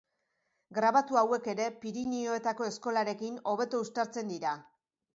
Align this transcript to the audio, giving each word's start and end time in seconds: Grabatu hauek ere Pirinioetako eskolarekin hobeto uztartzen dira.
Grabatu 0.77 1.19
hauek 1.21 1.51
ere 1.53 1.69
Pirinioetako 1.85 2.69
eskolarekin 2.73 3.41
hobeto 3.55 3.87
uztartzen 3.89 4.37
dira. 4.37 4.61